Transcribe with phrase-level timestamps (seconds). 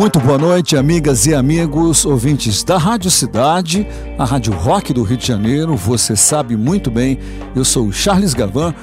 [0.00, 3.86] Muito boa noite, amigas e amigos, ouvintes da Rádio Cidade,
[4.16, 5.76] a Rádio Rock do Rio de Janeiro.
[5.76, 7.18] Você sabe muito bem,
[7.54, 8.74] eu sou Charles Gavan.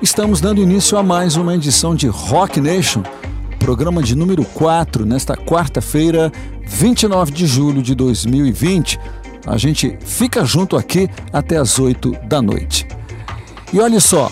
[0.00, 3.02] Estamos dando início a mais uma edição de Rock Nation,
[3.58, 6.30] programa de número 4, nesta quarta-feira,
[6.64, 8.96] 29 de julho de 2020.
[9.48, 12.86] A gente fica junto aqui até as 8 da noite.
[13.72, 14.30] E olha só,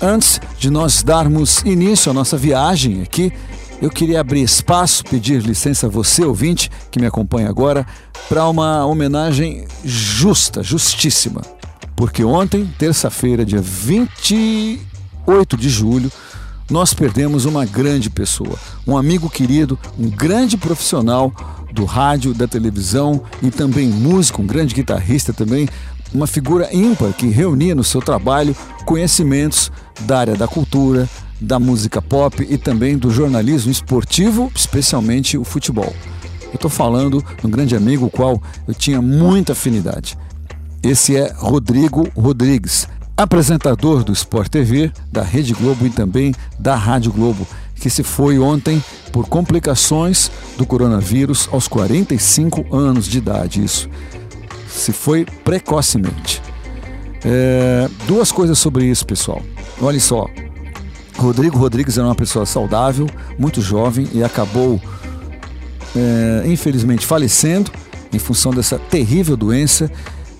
[0.00, 3.32] antes de nós darmos início à nossa viagem aqui,
[3.80, 7.86] eu queria abrir espaço, pedir licença a você, ouvinte, que me acompanha agora,
[8.28, 11.40] para uma homenagem justa, justíssima.
[11.96, 16.12] Porque ontem, terça-feira, dia 28 de julho,
[16.70, 18.56] nós perdemos uma grande pessoa,
[18.86, 21.32] um amigo querido, um grande profissional
[21.72, 25.68] do rádio, da televisão e também músico, um grande guitarrista também,
[26.12, 31.08] uma figura ímpar que reunia no seu trabalho conhecimentos da área da cultura,
[31.40, 35.94] da música pop e também do jornalismo esportivo, especialmente o futebol.
[36.44, 40.18] Eu estou falando de um grande amigo, o qual eu tinha muita afinidade.
[40.82, 47.12] Esse é Rodrigo Rodrigues, apresentador do Sport TV, da Rede Globo e também da Rádio
[47.12, 47.46] Globo,
[47.76, 53.64] que se foi ontem por complicações do coronavírus aos 45 anos de idade.
[53.64, 53.88] Isso
[54.68, 56.40] se foi precocemente.
[57.24, 59.42] É, duas coisas sobre isso, pessoal.
[59.80, 60.26] Olha só,
[61.16, 63.06] Rodrigo Rodrigues era uma pessoa saudável,
[63.38, 64.80] muito jovem e acabou,
[65.94, 67.70] é, infelizmente, falecendo
[68.12, 69.90] em função dessa terrível doença.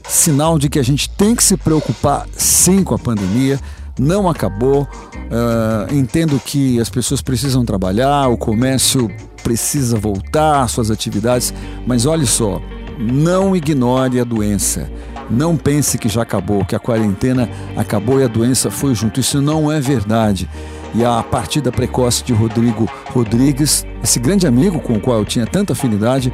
[0.09, 3.61] Sinal de que a gente tem que se preocupar sim com a pandemia.
[3.99, 4.89] Não acabou.
[5.31, 9.09] Uh, entendo que as pessoas precisam trabalhar, o comércio
[9.45, 11.55] precisa voltar às suas atividades,
[11.87, 12.61] mas olhe só,
[12.99, 14.91] não ignore a doença.
[15.31, 19.21] Não pense que já acabou, que a quarentena acabou e a doença foi junto.
[19.21, 20.49] Isso não é verdade.
[20.95, 25.47] E a partida precoce de Rodrigo Rodrigues, esse grande amigo com o qual eu tinha
[25.47, 26.33] tanta afinidade,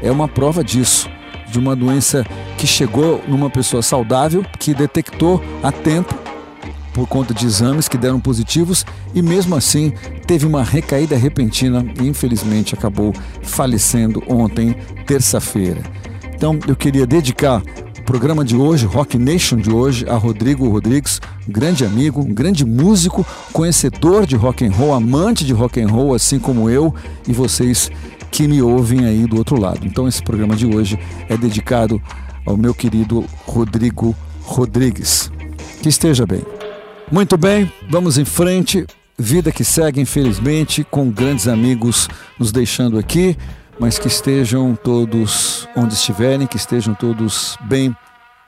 [0.00, 1.10] é uma prova disso.
[1.48, 2.24] De uma doença
[2.56, 6.14] que chegou numa pessoa saudável, que detectou a tempo
[6.96, 9.92] por conta de exames que deram positivos e mesmo assim
[10.26, 14.74] teve uma recaída repentina e infelizmente acabou falecendo ontem,
[15.06, 15.82] terça-feira.
[16.34, 17.62] Então eu queria dedicar
[18.06, 24.24] programa de hoje, Rock Nation de hoje, a Rodrigo Rodrigues, grande amigo, grande músico, conhecedor
[24.24, 26.94] de rock and roll, amante de rock and roll, assim como eu
[27.26, 27.90] e vocês
[28.30, 29.84] que me ouvem aí do outro lado.
[29.84, 30.96] Então esse programa de hoje
[31.28, 32.00] é dedicado
[32.46, 35.30] ao meu querido Rodrigo Rodrigues.
[35.82, 36.42] Que esteja bem.
[37.10, 38.86] Muito bem, vamos em frente.
[39.18, 43.36] Vida que segue, infelizmente, com grandes amigos nos deixando aqui
[43.78, 47.94] mas que estejam todos onde estiverem, que estejam todos bem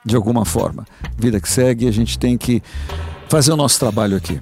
[0.05, 0.85] de alguma forma.
[1.17, 2.61] Vida que segue, a gente tem que
[3.27, 4.41] fazer o nosso trabalho aqui.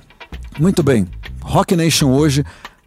[0.59, 1.07] Muito bem,
[1.41, 2.43] Rock Nation hoje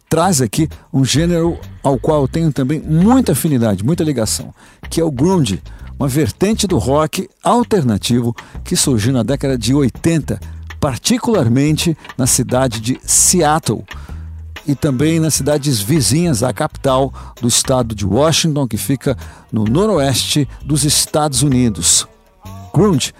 [0.08, 4.52] traz aqui um gênero ao qual eu tenho também muita afinidade, muita ligação,
[4.88, 5.62] que é o grunge,
[5.96, 8.34] uma vertente do rock alternativo
[8.64, 10.40] que surgiu na década de 80,
[10.80, 13.84] particularmente na cidade de Seattle,
[14.66, 19.16] e também nas cidades vizinhas à capital do estado de Washington, que fica
[19.52, 22.06] no noroeste dos Estados Unidos.
[22.74, 23.12] Grunge,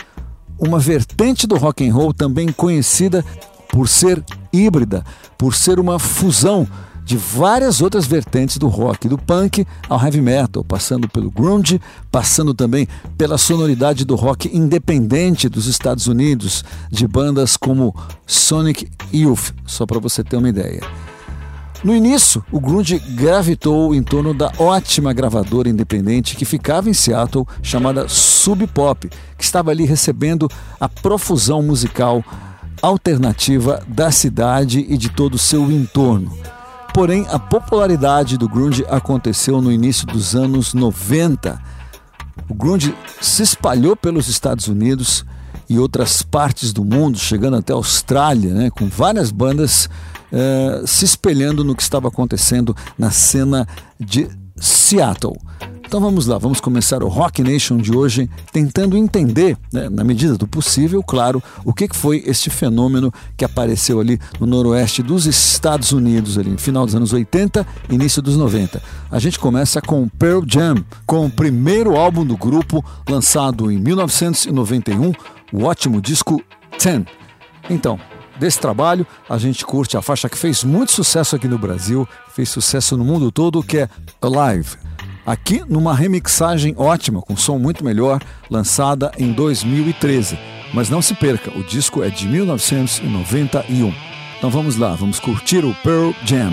[0.59, 3.25] uma vertente do rock and roll também conhecida
[3.69, 5.05] por ser híbrida,
[5.39, 6.67] por ser uma fusão
[7.11, 12.55] de várias outras vertentes do rock, do punk ao heavy metal, passando pelo grunge, passando
[12.55, 12.87] também
[13.19, 17.93] pela sonoridade do rock independente dos Estados Unidos, de bandas como
[18.27, 20.83] Sonic Youth, só para você ter uma ideia.
[21.83, 27.47] No início, o grunge gravitou em torno da ótima gravadora independente que ficava em Seattle,
[27.63, 30.47] chamada Sub Pop, que estava ali recebendo
[30.79, 32.23] a profusão musical
[32.83, 36.37] alternativa da cidade e de todo o seu entorno.
[36.93, 41.59] Porém, a popularidade do grunge aconteceu no início dos anos 90.
[42.47, 45.25] O grunge se espalhou pelos Estados Unidos
[45.67, 49.89] e outras partes do mundo, chegando até a Austrália, né, com várias bandas
[50.33, 53.67] eh, se espelhando no que estava acontecendo na cena
[53.99, 55.37] de Seattle.
[55.91, 60.39] Então vamos lá, vamos começar o Rock Nation de hoje tentando entender, né, na medida
[60.39, 65.91] do possível, claro, o que foi este fenômeno que apareceu ali no noroeste dos Estados
[65.91, 68.81] Unidos, ali no final dos anos 80 início dos 90.
[69.11, 75.13] A gente começa com Pearl Jam, com o primeiro álbum do grupo lançado em 1991,
[75.53, 76.41] o ótimo disco
[76.79, 77.05] Ten.
[77.69, 77.99] Então,
[78.41, 82.49] desse trabalho, a gente curte a faixa que fez muito sucesso aqui no Brasil, fez
[82.49, 83.89] sucesso no mundo todo, que é
[84.21, 84.77] Alive.
[85.27, 88.21] Aqui numa remixagem ótima, com som muito melhor,
[88.51, 90.39] lançada em 2013.
[90.73, 93.95] Mas não se perca, o disco é de 1991.
[94.39, 96.51] Então vamos lá, vamos curtir o Pearl Jam.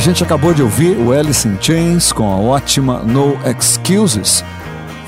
[0.00, 4.42] A gente acabou de ouvir o Alice in Chains com a ótima No Excuses,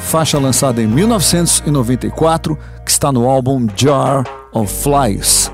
[0.01, 5.51] faixa lançada em 1994, que está no álbum Jar of Flies.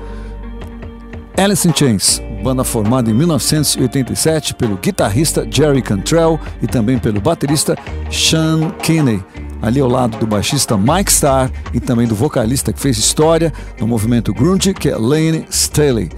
[1.37, 7.77] Alice in Chains, banda formada em 1987 pelo guitarrista Jerry Cantrell e também pelo baterista
[8.11, 9.23] Sean Kinney,
[9.61, 13.87] ali ao lado do baixista Mike Starr e também do vocalista que fez história no
[13.87, 16.09] movimento grunge, que é Lane Staley.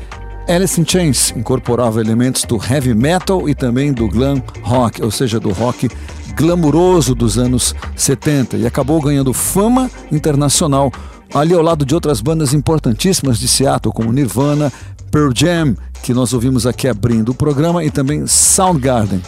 [0.47, 5.39] Alice in Chains incorporava elementos do heavy metal e também do glam rock, ou seja,
[5.39, 5.89] do rock
[6.35, 10.91] glamuroso dos anos 70 e acabou ganhando fama internacional
[11.33, 14.71] ali ao lado de outras bandas importantíssimas de Seattle, como Nirvana,
[15.11, 19.21] Pearl Jam, que nós ouvimos aqui abrindo o programa, e também Soundgarden.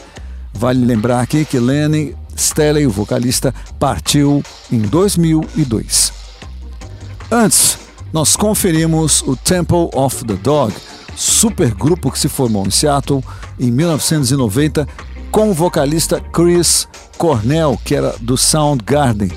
[0.54, 6.12] Vale lembrar aqui que Lenny Staley, o vocalista, partiu em 2002.
[7.32, 7.78] Antes,
[8.12, 10.74] nós conferimos o Temple of the Dog,
[11.16, 13.24] supergrupo que se formou em Seattle
[13.60, 14.88] em 1990
[15.32, 19.32] com o vocalista Chris Cornell, que era do Soundgarden.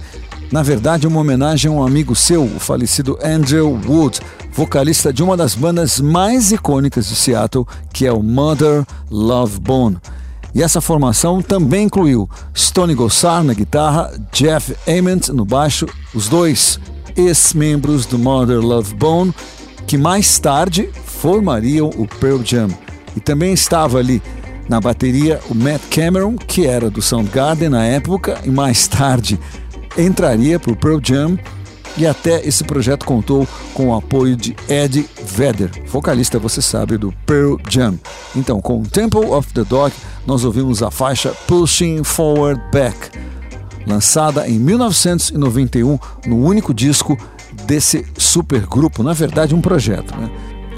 [0.53, 4.21] Na verdade, uma homenagem a um amigo seu, o falecido Andrew Wood,
[4.53, 9.99] vocalista de uma das bandas mais icônicas de Seattle, que é o Mother Love Bone.
[10.55, 16.81] E essa formação também incluiu Stony Gossard na guitarra, Jeff Ament no baixo, os dois
[17.17, 19.35] ex-membros do Mother Love Bone,
[19.87, 20.91] que mais tarde
[21.27, 22.69] formariam o Pearl Jam.
[23.17, 24.23] E também estava ali
[24.69, 29.37] na bateria o Matt Cameron, que era do Soundgarden na época e mais tarde
[29.99, 31.37] entraria para o Pearl Jam.
[31.99, 37.13] E até esse projeto contou com o apoio de Eddie Vedder, vocalista, você sabe, do
[37.27, 37.99] Pearl Jam.
[38.37, 39.93] Então, com Temple of the Dog,
[40.25, 43.11] nós ouvimos a faixa Pushing Forward Back,
[43.85, 47.19] lançada em 1991 no único disco
[47.67, 50.17] desse supergrupo, na verdade um projeto.
[50.17, 50.31] Né?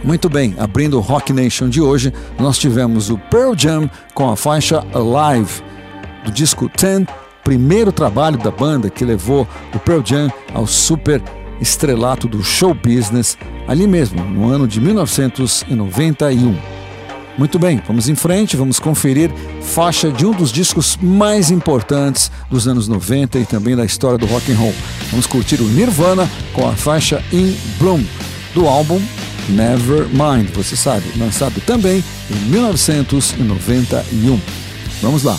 [0.04, 4.36] Muito bem, abrindo o Rock Nation de hoje, nós tivemos o Pearl Jam com a
[4.36, 5.62] faixa Alive,
[6.24, 7.06] do disco 10,
[7.42, 11.20] primeiro trabalho da banda que levou o Pearl Jam ao super
[11.60, 16.56] estrelato do show business, ali mesmo, no ano de 1991.
[17.36, 19.30] Muito bem, vamos em frente, vamos conferir
[19.62, 24.26] faixa de um dos discos mais importantes dos anos 90 e também da história do
[24.26, 24.74] rock and roll.
[25.10, 28.02] Vamos curtir o Nirvana com a faixa In Bloom
[28.54, 29.00] do álbum
[29.48, 34.40] Nevermind, você sabe, lançado também em 1991.
[35.00, 35.38] Vamos lá.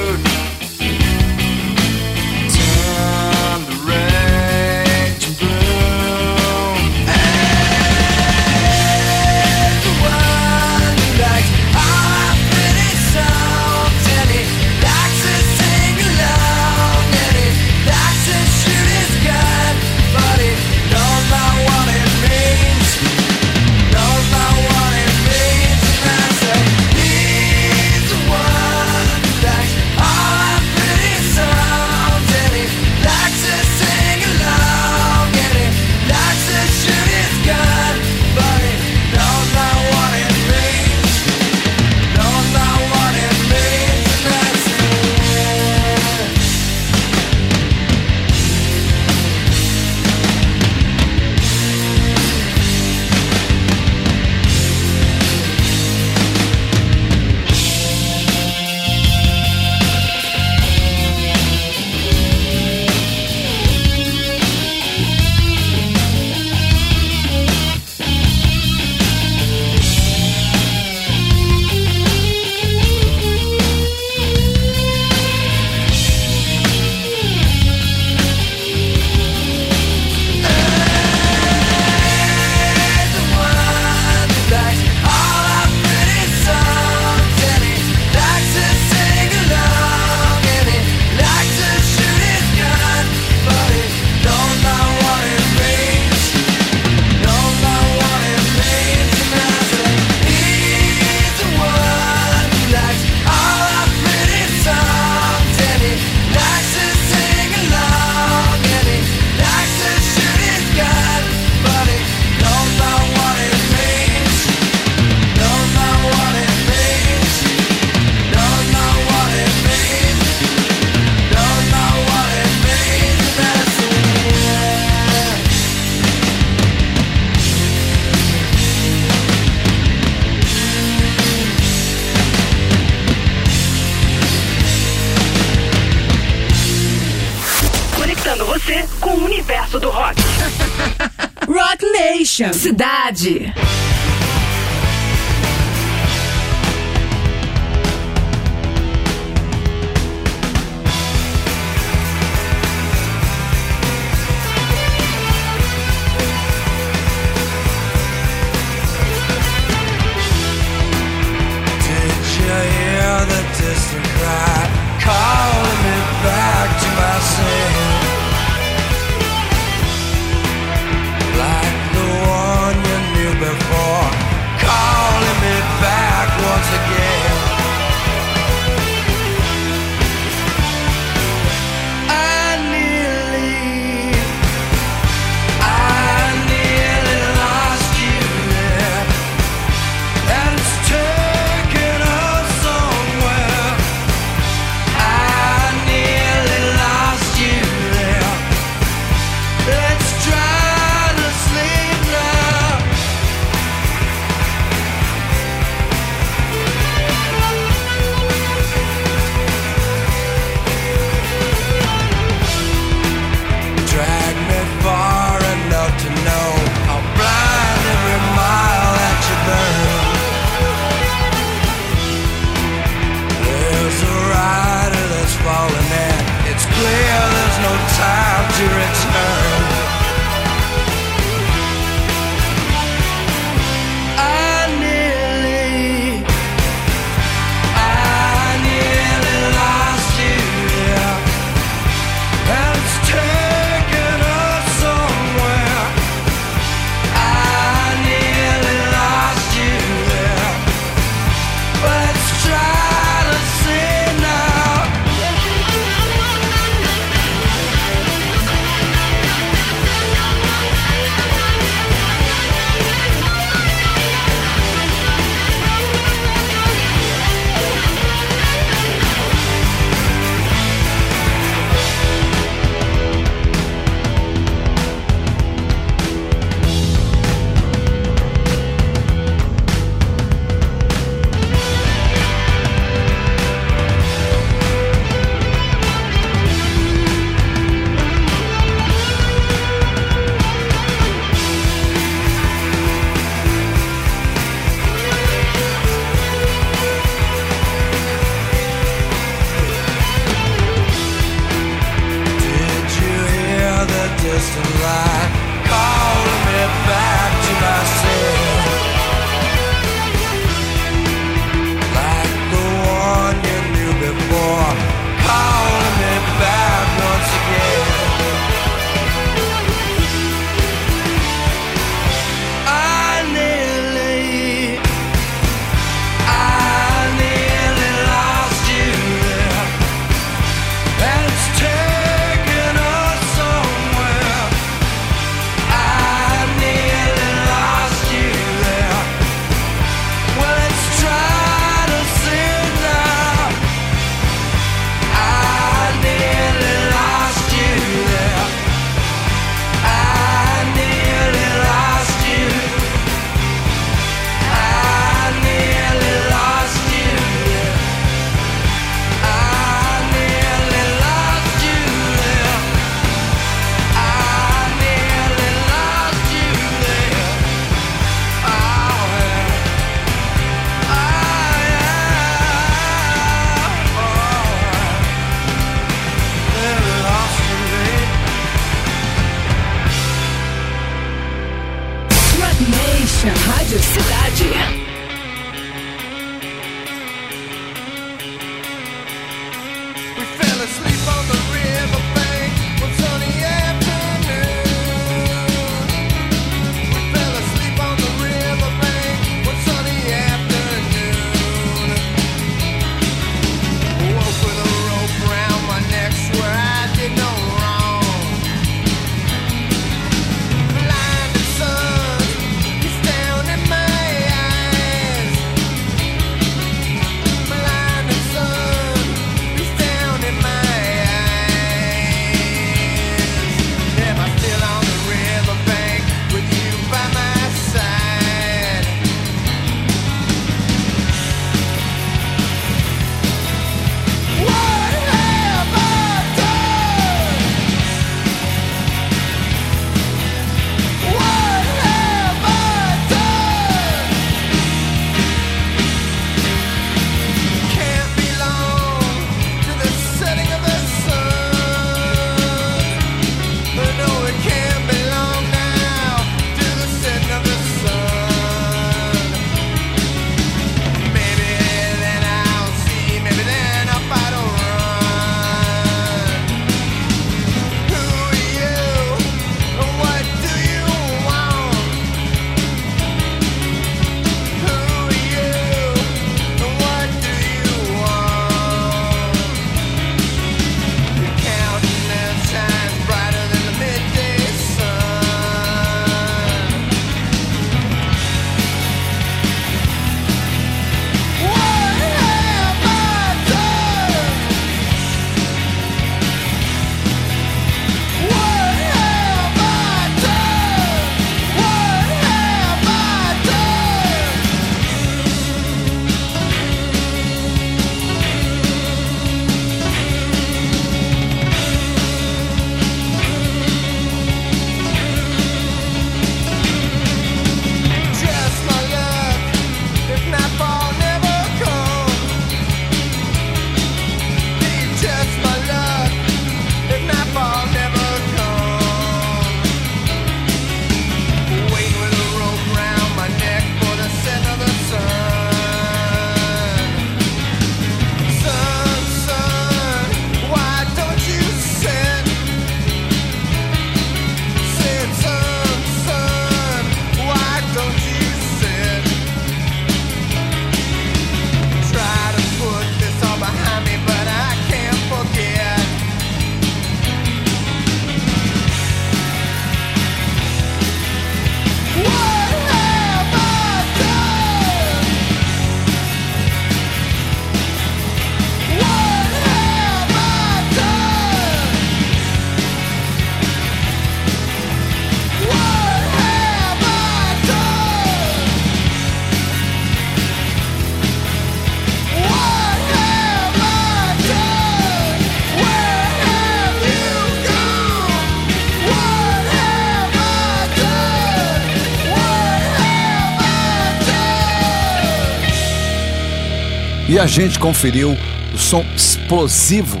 [597.30, 598.16] Gente conferiu
[598.52, 600.00] o som explosivo,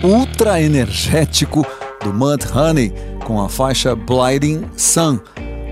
[0.00, 1.66] ultra energético
[2.04, 2.92] do Mud Honey
[3.24, 5.18] com a faixa Blinding Sun,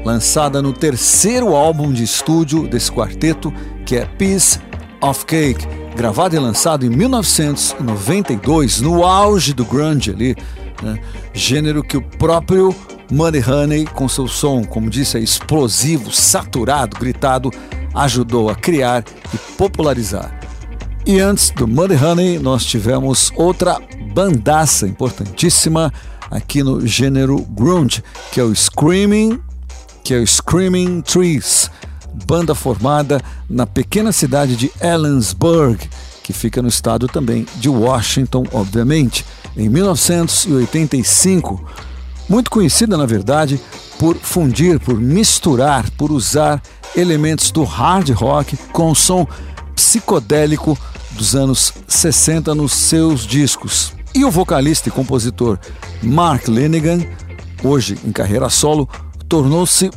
[0.04, 3.54] lançada no terceiro álbum de estúdio desse quarteto,
[3.86, 4.58] que é Piece
[5.00, 5.64] of Cake,
[5.94, 10.34] gravado e lançado em 1992, no auge do grunge ali,
[10.82, 10.98] né?
[11.32, 12.74] gênero que o próprio
[13.12, 17.52] Muddy Honey, com seu som, como disse, explosivo, saturado, gritado,
[17.94, 20.45] ajudou a criar e popularizar.
[21.06, 23.80] E antes do Muddy Honey, nós tivemos outra
[24.12, 25.92] bandaça importantíssima
[26.28, 29.40] aqui no gênero grunge, que é o Screaming,
[30.02, 31.70] que é o Screaming Trees,
[32.26, 35.88] banda formada na pequena cidade de Ellensburg,
[36.24, 39.24] que fica no estado também de Washington, obviamente,
[39.56, 41.64] em 1985.
[42.28, 43.60] Muito conhecida, na verdade,
[43.96, 46.60] por fundir, por misturar, por usar
[46.96, 49.24] elementos do hard rock com som
[49.76, 50.76] psicodélico
[51.12, 53.92] dos anos 60 nos seus discos.
[54.14, 55.58] E o vocalista e compositor
[56.02, 57.04] Mark Lenigan,
[57.62, 58.88] hoje em carreira solo,
[59.28, 59.90] tornou-se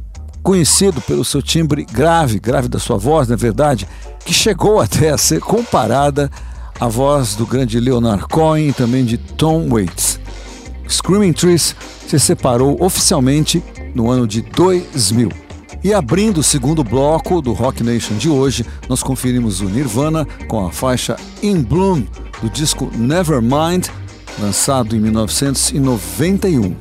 [0.43, 3.87] conhecido pelo seu timbre grave, grave da sua voz, na verdade,
[4.25, 6.29] que chegou até a ser comparada
[6.79, 10.19] à voz do grande Leonard Cohen e também de Tom Waits.
[10.89, 11.75] Screaming Trees
[12.07, 13.63] se separou oficialmente
[13.93, 15.48] no ano de 2000.
[15.81, 20.65] E abrindo o segundo bloco do Rock Nation de hoje, nós conferimos o Nirvana com
[20.65, 22.03] a faixa In Bloom
[22.41, 23.87] do disco Nevermind,
[24.39, 26.75] lançado em 1991.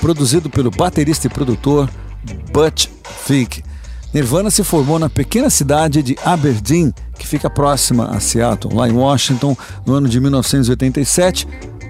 [0.00, 1.88] Produzido pelo baterista e produtor
[2.52, 2.88] Butch
[3.26, 3.64] Vig.
[4.12, 8.92] Nirvana se formou na pequena cidade de Aberdeen, que fica próxima a Seattle, lá em
[8.92, 9.56] Washington,
[9.86, 11.48] no ano de 1987,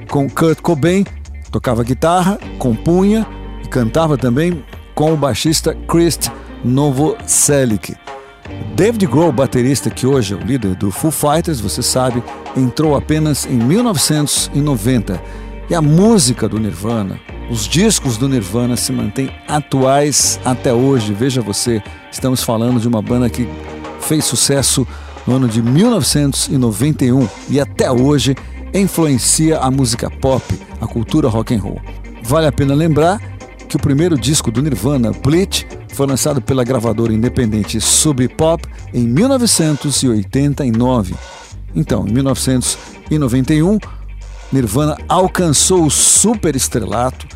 [0.08, 1.04] com Kurt Cobain,
[1.50, 3.26] tocava guitarra, compunha
[3.64, 4.64] e cantava também
[4.96, 6.18] com o baixista Chris
[6.64, 7.94] Novoselic.
[8.74, 12.24] David Grohl, baterista que hoje é o líder do Foo Fighters, você sabe,
[12.56, 15.22] entrou apenas em 1990.
[15.68, 17.20] E a música do Nirvana,
[17.50, 21.12] os discos do Nirvana se mantêm atuais até hoje.
[21.12, 23.46] Veja você, estamos falando de uma banda que
[24.00, 24.88] fez sucesso
[25.26, 28.34] no ano de 1991 e até hoje
[28.72, 30.42] influencia a música pop,
[30.80, 31.80] a cultura rock and roll.
[32.22, 33.35] Vale a pena lembrar
[33.66, 39.06] que o primeiro disco do Nirvana, Bleach, foi lançado pela gravadora independente Sub Pop em
[39.06, 41.14] 1989.
[41.74, 43.78] Então, em 1991,
[44.52, 47.26] Nirvana alcançou o super estrelato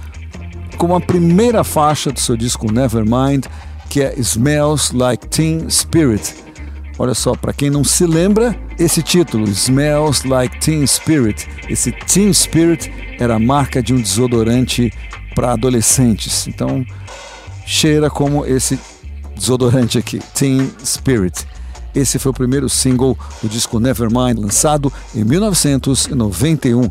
[0.79, 3.45] com a primeira faixa do seu disco Nevermind,
[3.89, 6.35] que é Smells Like Teen Spirit.
[6.99, 12.33] Olha só, para quem não se lembra, esse título, Smells Like Teen Spirit, esse Teen
[12.33, 14.93] Spirit era a marca de um desodorante
[15.35, 16.47] para adolescentes.
[16.47, 16.85] Então,
[17.67, 18.79] cheira como esse
[19.37, 21.47] desodorante aqui, Teen Spirit.
[21.95, 26.91] Esse foi o primeiro single do disco Nevermind, lançado em 1991, uma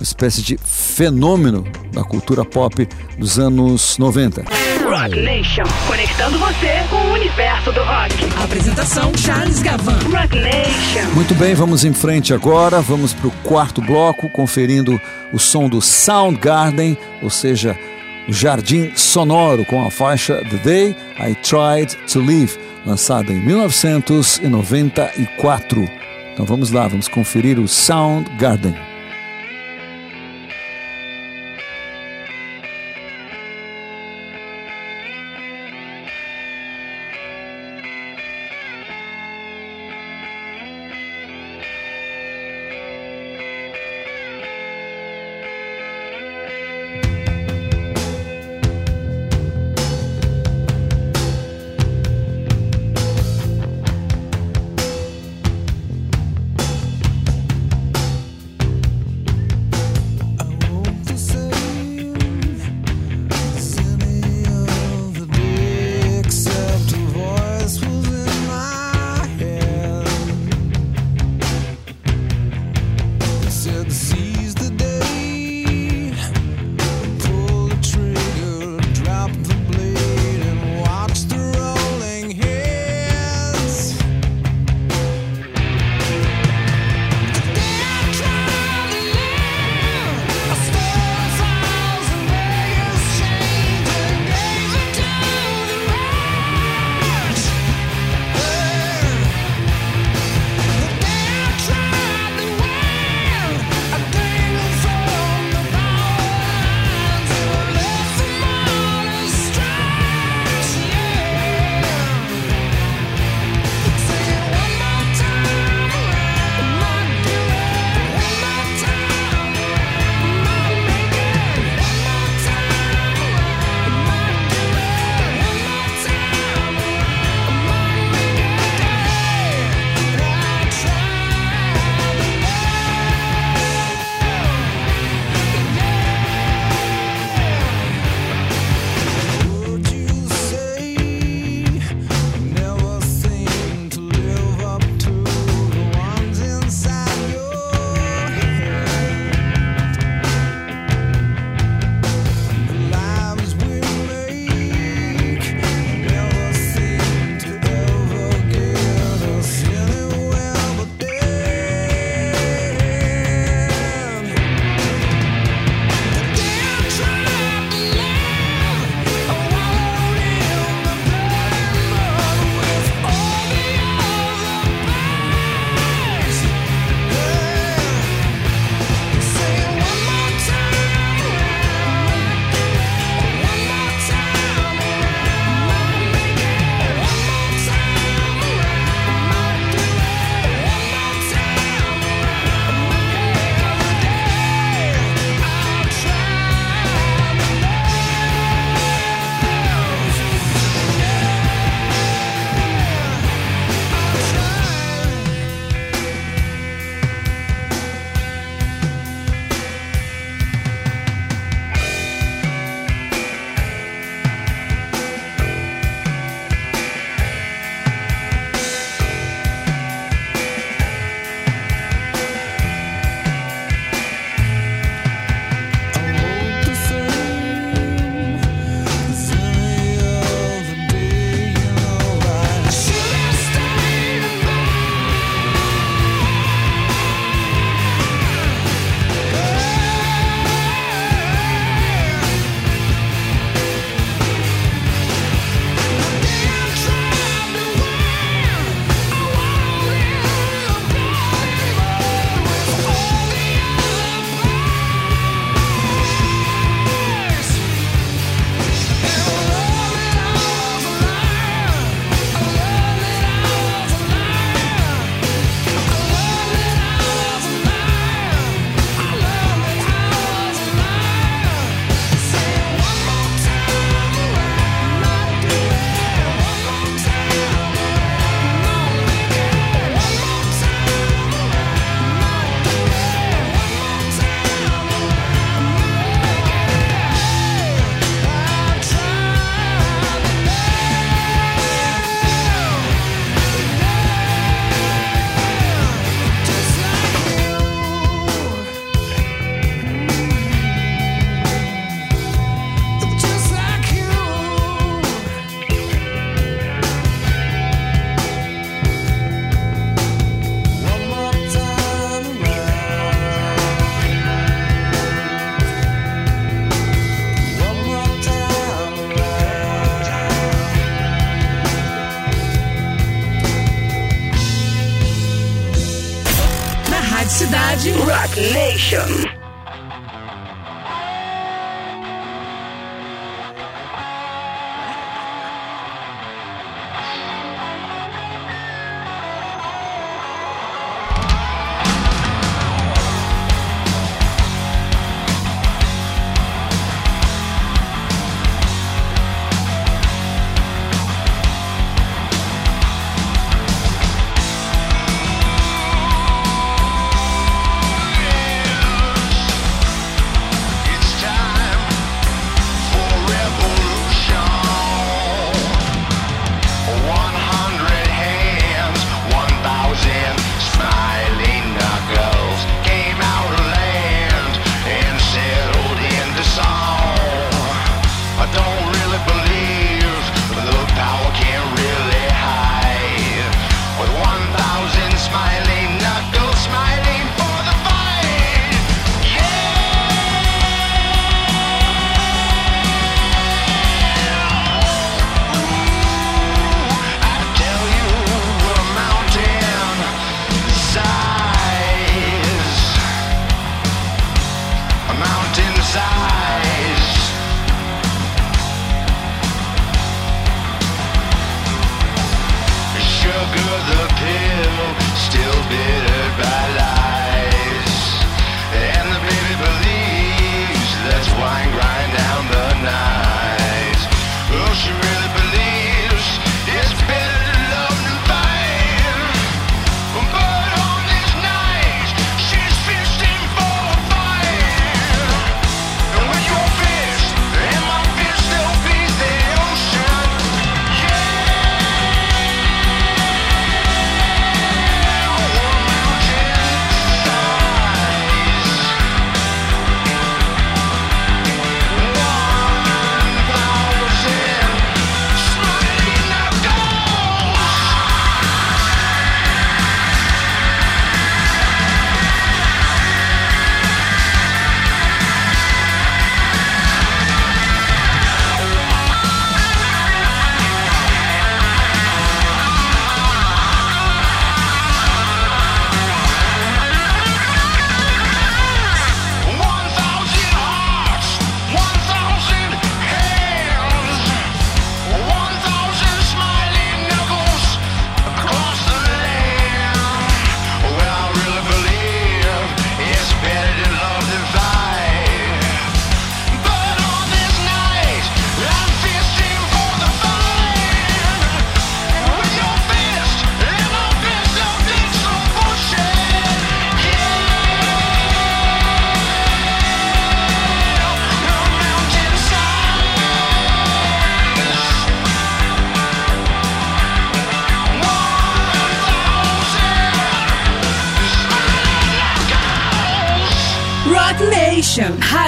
[0.00, 4.67] espécie de fenômeno da cultura pop dos anos 90.
[4.98, 8.16] Rock Nation, conectando você com o universo do rock.
[8.42, 9.96] Apresentação Charles Gavan.
[10.10, 11.08] Rock Nation.
[11.14, 15.00] Muito bem, vamos em frente agora, vamos para o quarto bloco, conferindo
[15.32, 17.78] o som do Soundgarden, ou seja,
[18.28, 25.88] o jardim sonoro com a faixa The Day I Tried to Live, lançada em 1994.
[26.32, 28.74] Então vamos lá, vamos conferir o Soundgarden.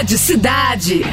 [0.01, 1.05] Rádio Cidade.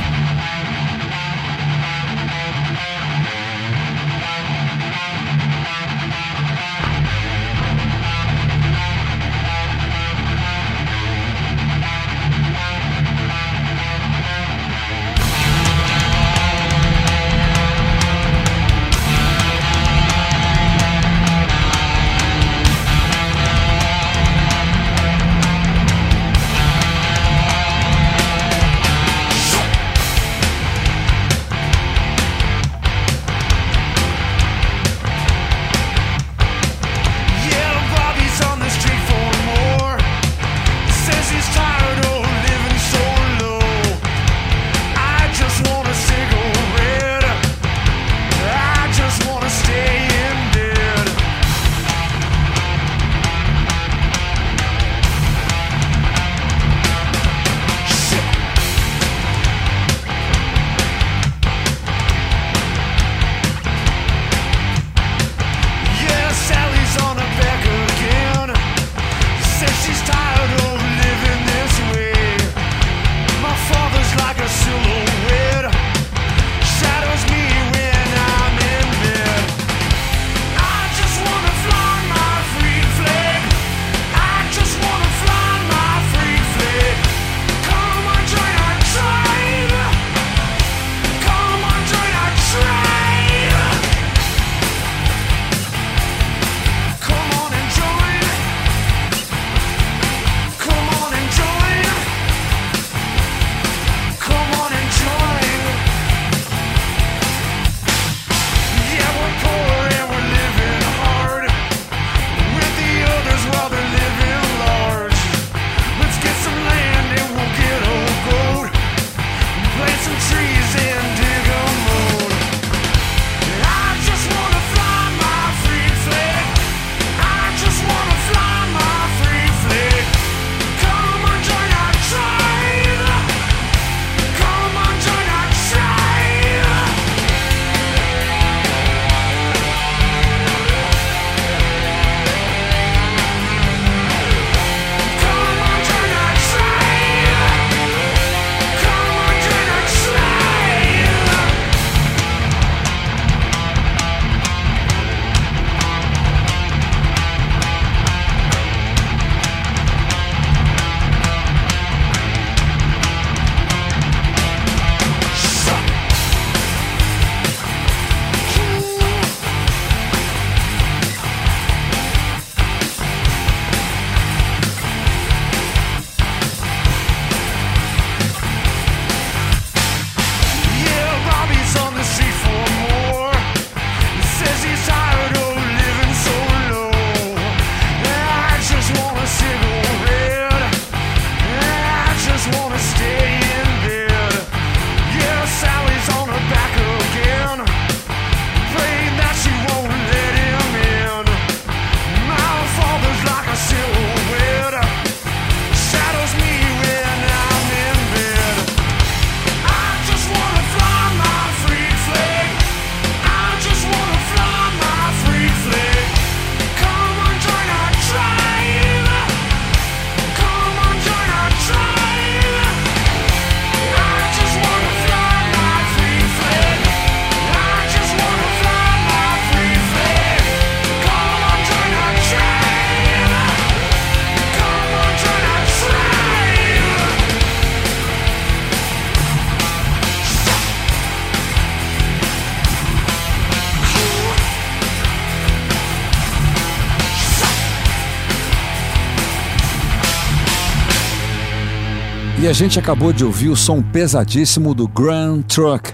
[252.47, 255.93] E a gente acabou de ouvir o som pesadíssimo do Grand Truck,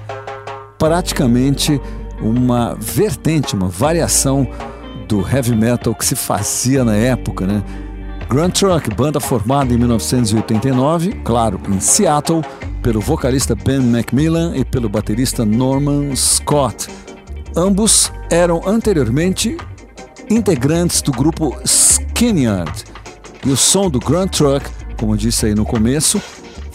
[0.78, 1.82] praticamente
[2.22, 4.47] uma vertente, uma variação
[5.08, 7.64] do heavy metal que se fazia na época, né?
[8.30, 12.43] Grand Truck, banda formada em 1989, claro, em Seattle,
[12.84, 16.88] pelo vocalista Ben Macmillan e pelo baterista Norman Scott.
[17.58, 19.58] Ambos eram anteriormente
[20.30, 22.84] integrantes do grupo Skinnyard.
[23.43, 26.22] E o som do Grand Truck, como disse aí no começo,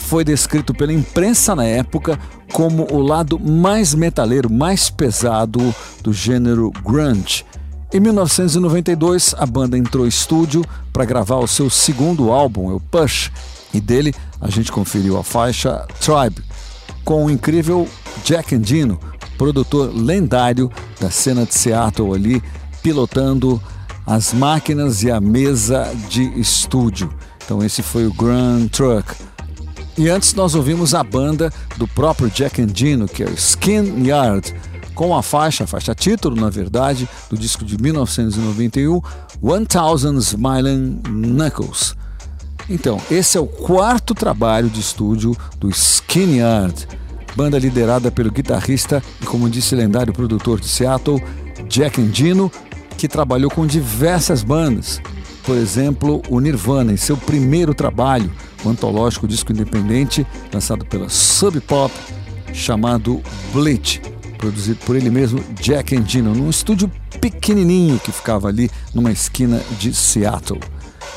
[0.09, 2.19] foi descrito pela imprensa na época
[2.51, 5.59] como o lado mais metaleiro, mais pesado
[6.01, 7.45] do gênero grunge.
[7.93, 13.31] Em 1992, a banda entrou em estúdio para gravar o seu segundo álbum, o Push,
[13.71, 16.43] e dele a gente conferiu a faixa Tribe,
[17.05, 17.87] com o incrível
[18.23, 18.99] Jack Endino,
[19.37, 22.41] produtor lendário da cena de Seattle ali,
[22.81, 23.61] pilotando
[24.07, 27.13] as máquinas e a mesa de estúdio.
[27.45, 29.28] Então esse foi o Grand Truck.
[29.99, 34.55] E antes nós ouvimos a banda do próprio Jack Endino, que é o Skin Yard,
[34.95, 39.01] com a faixa, faixa título, na verdade, do disco de 1991,
[39.41, 41.97] 1000 Smiling Knuckles.
[42.69, 46.87] Então, esse é o quarto trabalho de estúdio do Skin Yard,
[47.35, 51.21] banda liderada pelo guitarrista e, como disse, lendário produtor de Seattle,
[51.67, 52.49] Jack Endino,
[52.97, 55.01] que trabalhou com diversas bandas.
[55.49, 58.31] Por exemplo, o Nirvana, em seu primeiro trabalho,
[58.63, 60.23] o antológico disco independente
[60.53, 61.91] lançado pela Sub Pop,
[62.53, 63.19] chamado
[63.51, 63.99] Bleach,
[64.37, 66.87] produzido por ele mesmo, Jack Endino, num estúdio
[67.19, 70.59] pequenininho que ficava ali numa esquina de Seattle.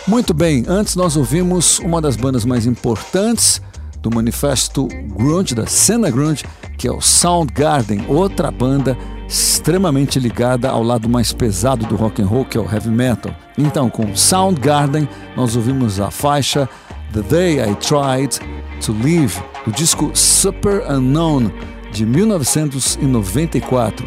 [0.09, 3.61] Muito bem, antes nós ouvimos uma das bandas mais importantes
[4.03, 6.45] do manifesto grunge, da cena grunge,
[6.77, 8.99] que é o Soundgarden, outra banda
[9.29, 13.35] extremamente ligada ao lado mais pesado do rock and roll, que é o heavy metal.
[13.57, 16.69] Então, com Soundgarden, nós ouvimos a faixa
[17.13, 18.41] The Day I Tried
[18.85, 21.51] to Live, do disco Super Unknown,
[21.93, 24.07] de 1994.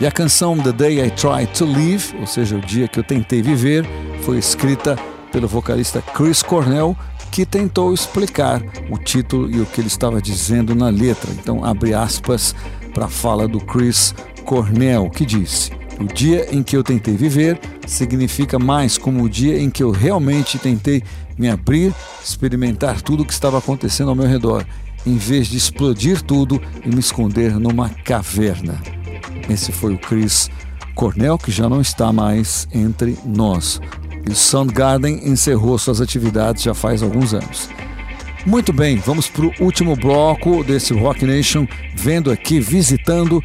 [0.00, 3.04] E a canção The Day I Tried to Live, ou seja, o dia que eu
[3.04, 3.86] tentei viver,
[4.22, 4.98] foi escrita
[5.30, 6.96] pelo vocalista Chris Cornell,
[7.32, 11.30] que tentou explicar o título e o que ele estava dizendo na letra.
[11.32, 12.54] Então, abre aspas
[12.92, 14.14] para a fala do Chris
[14.44, 19.58] Cornell, que disse: O dia em que eu tentei viver significa mais como o dia
[19.58, 21.02] em que eu realmente tentei
[21.38, 24.66] me abrir, experimentar tudo o que estava acontecendo ao meu redor,
[25.06, 28.78] em vez de explodir tudo e me esconder numa caverna.
[29.48, 30.50] Esse foi o Chris
[30.94, 33.80] Cornell, que já não está mais entre nós.
[34.26, 37.68] E o Soundgarden encerrou suas atividades já faz alguns anos.
[38.44, 43.42] Muito bem, vamos para o último bloco desse Rock Nation, vendo aqui, visitando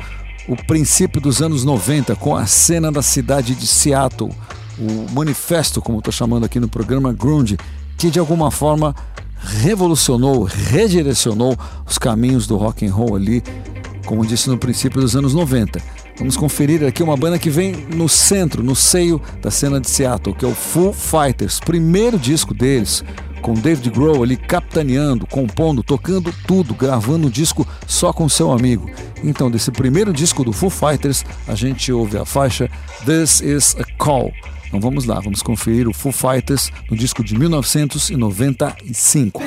[0.47, 4.31] o princípio dos anos 90 com a cena da cidade de Seattle,
[4.79, 7.57] o manifesto, como estou chamando aqui no programa Grunge,
[7.97, 8.95] que de alguma forma
[9.39, 13.43] revolucionou, redirecionou os caminhos do rock and roll ali,
[14.05, 15.81] como disse no princípio dos anos 90.
[16.17, 20.35] Vamos conferir aqui uma banda que vem no centro, no seio da cena de Seattle,
[20.35, 23.03] que é o Foo Fighters, primeiro disco deles,
[23.41, 28.89] com David Grohl ali capitaneando, compondo, tocando tudo, gravando um disco só com seu amigo.
[29.23, 32.67] Então, desse primeiro disco do Foo Fighters, a gente ouve a faixa
[33.05, 34.33] This Is a Call.
[34.67, 39.41] Então vamos lá, vamos conferir o Foo Fighters no disco de 1995.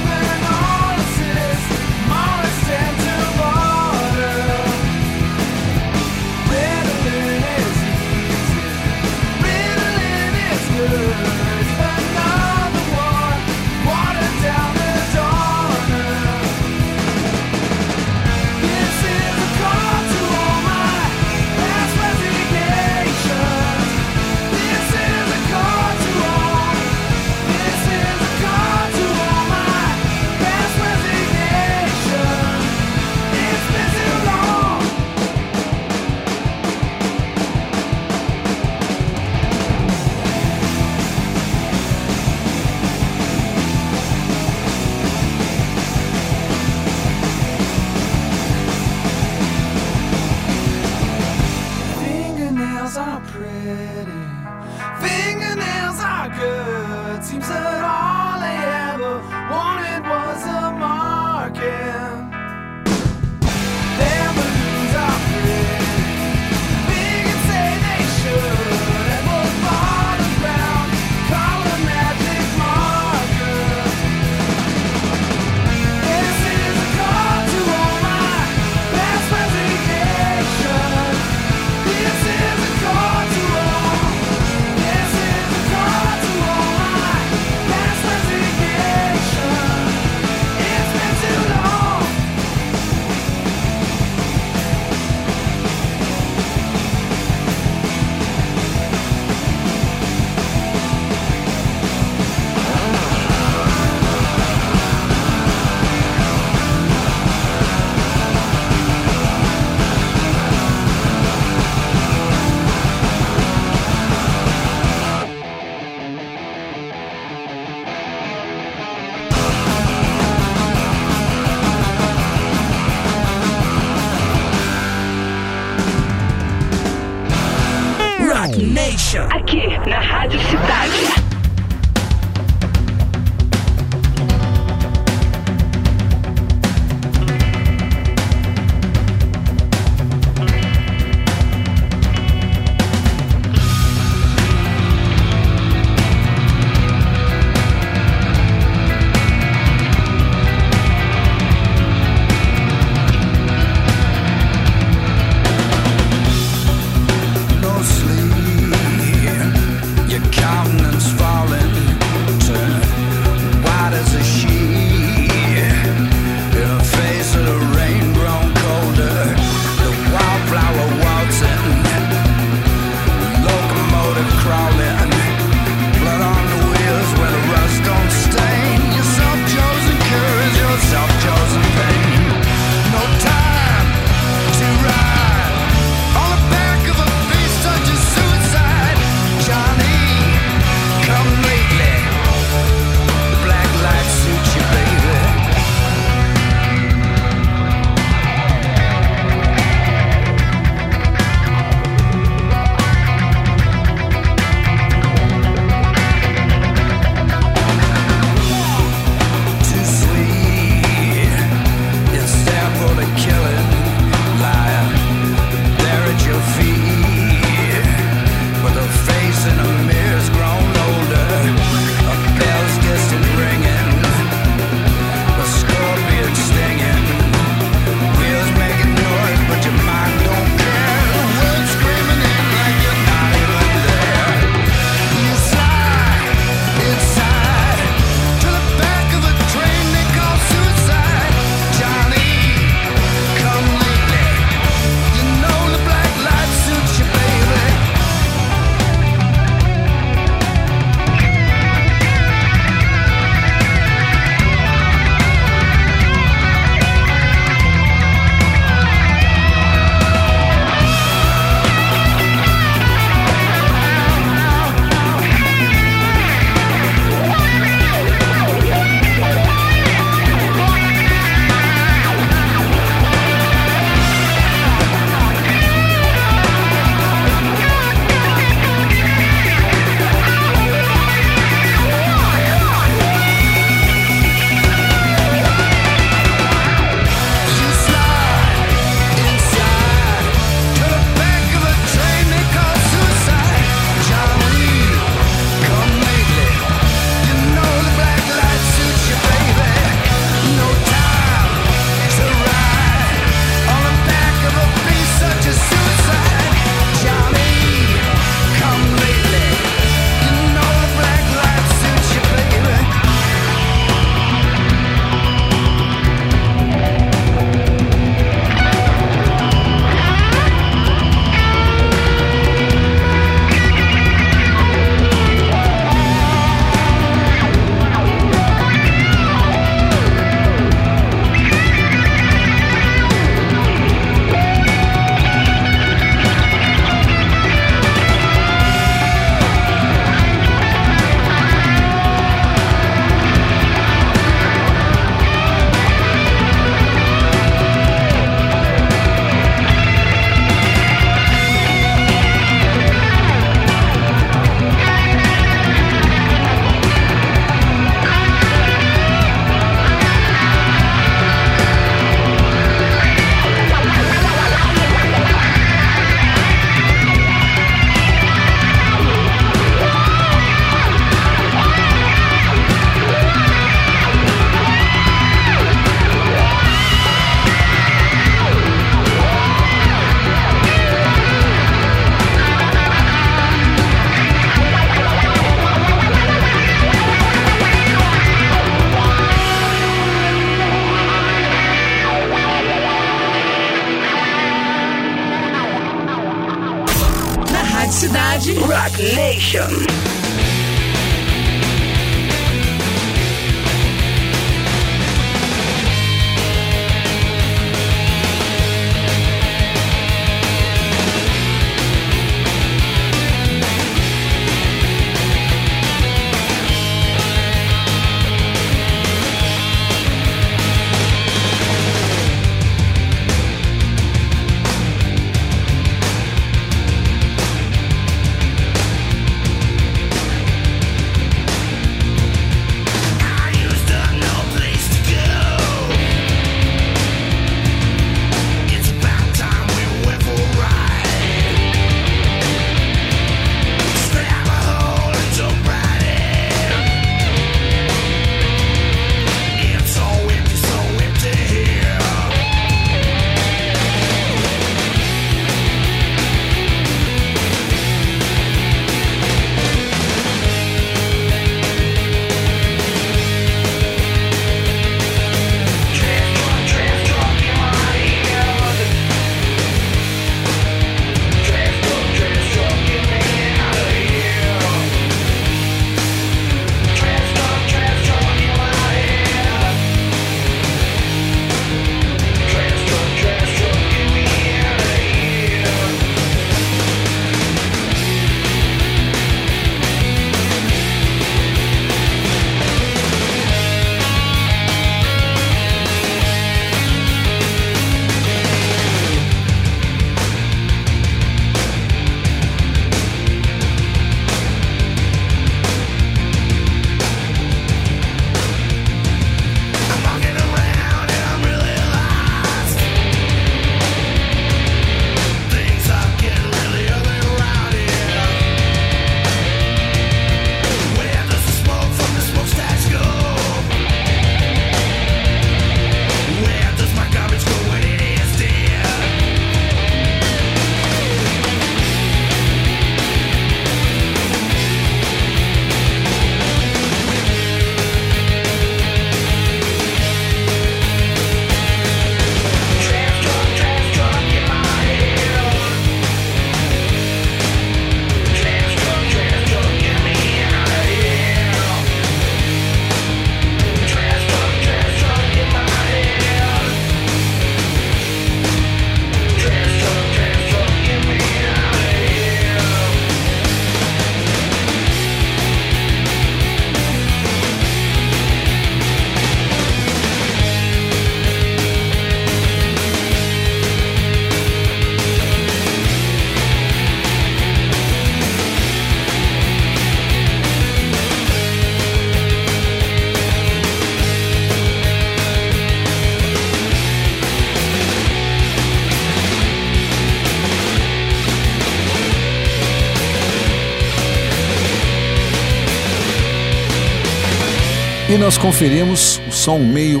[598.22, 600.00] Nós conferimos o som meio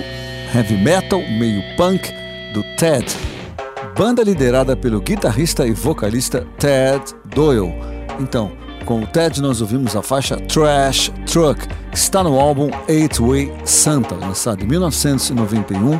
[0.54, 2.08] heavy metal, meio punk
[2.54, 3.04] do Ted,
[3.98, 7.74] banda liderada pelo guitarrista e vocalista Ted Doyle.
[8.20, 8.52] Então,
[8.84, 13.52] com o Ted nós ouvimos a faixa Trash Truck, que está no álbum Eight Way
[13.64, 15.98] Santa, lançado em 1991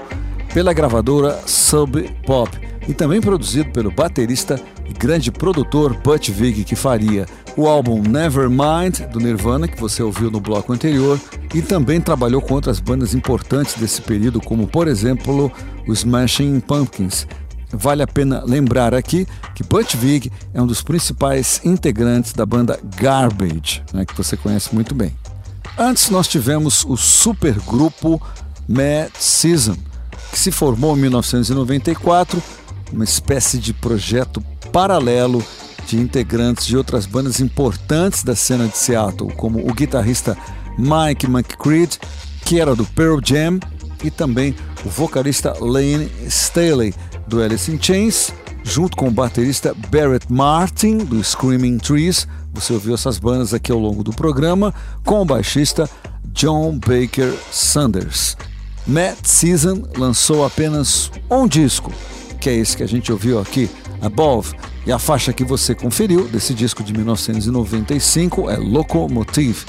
[0.54, 2.56] pela gravadora Sub Pop
[2.86, 7.26] e também produzido pelo baterista e grande produtor Butch Vig, que faria
[7.56, 11.20] o álbum Nevermind do Nirvana, que você ouviu no bloco anterior,
[11.54, 15.52] e também trabalhou com outras bandas importantes desse período, como por exemplo
[15.86, 17.26] os Smashing Pumpkins.
[17.72, 22.78] Vale a pena lembrar aqui que Butch Vig é um dos principais integrantes da banda
[22.96, 25.14] Garbage, né, que você conhece muito bem.
[25.78, 28.20] Antes nós tivemos o supergrupo
[28.68, 29.76] Mad Season,
[30.30, 32.42] que se formou em 1994
[32.92, 35.42] uma espécie de projeto paralelo
[35.86, 40.36] de integrantes de outras bandas importantes da cena de Seattle, como o guitarrista
[40.78, 41.98] Mike McCreed,
[42.44, 43.58] que era do Pearl Jam,
[44.02, 44.54] e também
[44.84, 46.94] o vocalista Lane Staley,
[47.26, 48.32] do Alice in Chains,
[48.64, 52.26] junto com o baterista Barrett Martin, do Screaming Trees.
[52.52, 54.74] Você ouviu essas bandas aqui ao longo do programa,
[55.04, 55.88] com o baixista
[56.32, 58.36] John Baker Sanders.
[58.86, 61.92] Matt Season lançou apenas um disco,
[62.40, 63.70] que é esse que a gente ouviu aqui,
[64.00, 64.54] Above,
[64.86, 69.64] e a faixa que você conferiu desse disco de 1995 é Locomotive.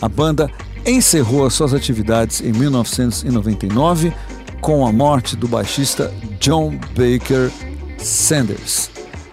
[0.00, 0.50] A banda
[0.86, 4.12] encerrou as suas atividades em 1999
[4.60, 7.50] com a morte do baixista John Baker
[7.98, 8.90] Sanders.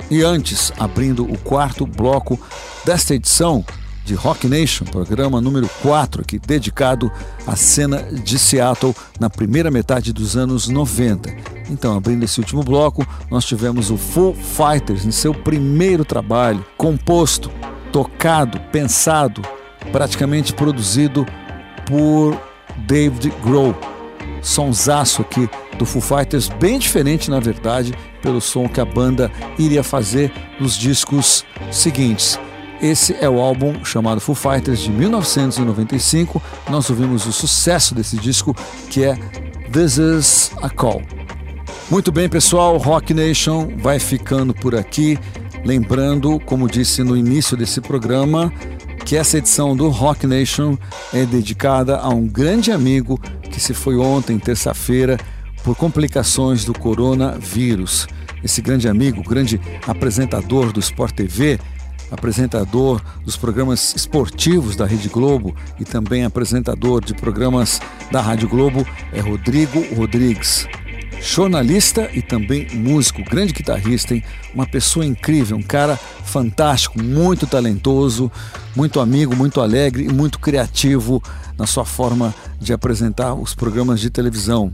[0.10, 2.40] E antes, abrindo o quarto bloco
[2.86, 3.64] desta edição,
[4.04, 7.12] de Rock Nation, programa número 4 aqui, dedicado
[7.46, 11.61] à cena de Seattle na primeira metade dos anos 90.
[11.72, 17.50] Então, abrindo esse último bloco, nós tivemos o Full Fighters em seu primeiro trabalho, composto,
[17.94, 19.42] tocado, pensado,
[19.90, 21.26] praticamente produzido
[21.88, 22.38] por
[22.86, 23.74] David Grohl.
[24.42, 29.84] Sonsaço aqui do Full Fighters, bem diferente na verdade pelo som que a banda iria
[29.84, 32.38] fazer nos discos seguintes.
[32.82, 36.42] Esse é o álbum chamado Foo Fighters de 1995.
[36.70, 38.56] Nós ouvimos o sucesso desse disco
[38.90, 39.16] que é
[39.72, 41.04] This Is a Call.
[41.92, 45.20] Muito bem, pessoal, Rock Nation vai ficando por aqui.
[45.66, 48.50] Lembrando, como disse no início desse programa,
[49.06, 50.78] que essa edição do Rock Nation
[51.14, 53.20] é dedicada a um grande amigo
[53.52, 55.18] que se foi ontem, terça-feira,
[55.66, 58.08] por complicações do coronavírus.
[58.42, 61.60] Esse grande amigo, grande apresentador do Sport TV,
[62.10, 68.88] apresentador dos programas esportivos da Rede Globo e também apresentador de programas da Rádio Globo,
[69.12, 70.70] é Rodrigo Rodrigues.
[71.22, 74.24] Jornalista e também músico, grande guitarrista, hein?
[74.54, 75.96] uma pessoa incrível, um cara
[76.26, 78.32] fantástico, muito talentoso,
[78.76, 81.22] muito amigo, muito alegre e muito criativo
[81.58, 84.74] na sua forma de apresentar os programas de televisão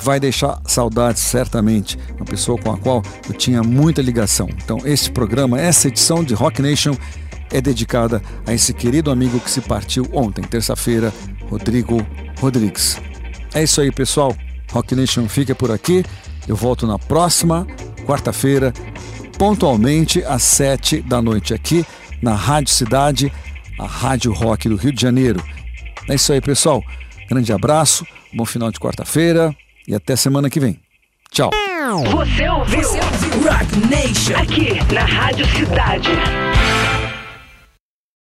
[0.00, 4.48] vai deixar saudades certamente, uma pessoa com a qual eu tinha muita ligação.
[4.62, 6.94] Então, esse programa, essa edição de Rock Nation
[7.50, 11.12] é dedicada a esse querido amigo que se partiu ontem, terça-feira,
[11.50, 12.06] Rodrigo
[12.40, 13.00] Rodrigues.
[13.54, 14.36] É isso aí, pessoal.
[14.72, 16.04] Rock Nation fica por aqui.
[16.46, 17.66] Eu volto na próxima
[18.06, 18.72] quarta-feira,
[19.38, 21.84] pontualmente às sete da noite aqui
[22.22, 23.32] na Rádio Cidade,
[23.78, 25.42] a Rádio Rock do Rio de Janeiro.
[26.08, 26.82] É isso aí, pessoal.
[27.28, 29.54] Grande abraço, bom final de quarta-feira
[29.86, 30.80] e até semana que vem.
[31.30, 31.50] Tchau.
[32.10, 32.82] Você ouviu?
[32.82, 33.50] Você ouviu?
[33.50, 34.36] Rock Nation.
[34.36, 36.08] Aqui na Rádio Cidade.